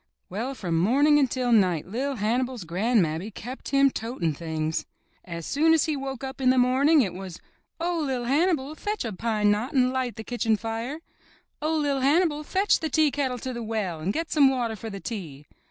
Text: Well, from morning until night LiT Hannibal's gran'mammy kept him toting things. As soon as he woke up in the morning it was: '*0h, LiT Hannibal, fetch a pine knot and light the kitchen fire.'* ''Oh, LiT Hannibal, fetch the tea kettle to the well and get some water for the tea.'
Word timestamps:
Well, 0.31 0.55
from 0.55 0.79
morning 0.79 1.19
until 1.19 1.51
night 1.51 1.85
LiT 1.85 2.17
Hannibal's 2.17 2.63
gran'mammy 2.63 3.29
kept 3.29 3.69
him 3.69 3.91
toting 3.91 4.33
things. 4.33 4.87
As 5.25 5.45
soon 5.45 5.75
as 5.75 5.85
he 5.85 5.95
woke 5.95 6.23
up 6.23 6.41
in 6.41 6.49
the 6.49 6.57
morning 6.57 7.03
it 7.03 7.13
was: 7.13 7.39
'*0h, 7.79 8.07
LiT 8.07 8.27
Hannibal, 8.27 8.73
fetch 8.73 9.05
a 9.05 9.13
pine 9.13 9.51
knot 9.51 9.73
and 9.73 9.91
light 9.93 10.15
the 10.15 10.23
kitchen 10.23 10.57
fire.'* 10.57 11.01
''Oh, 11.61 11.77
LiT 11.79 12.01
Hannibal, 12.01 12.41
fetch 12.43 12.79
the 12.79 12.89
tea 12.89 13.11
kettle 13.11 13.37
to 13.37 13.53
the 13.53 13.61
well 13.61 13.99
and 13.99 14.11
get 14.11 14.31
some 14.31 14.49
water 14.49 14.75
for 14.75 14.89
the 14.89 14.99
tea.' 14.99 15.45